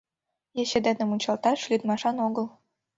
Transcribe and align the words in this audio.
Ече 0.61 0.79
дене 0.85 1.03
мунчалташ 1.05 1.59
лӱдмашан 1.69 2.17
огыл. 2.27 2.47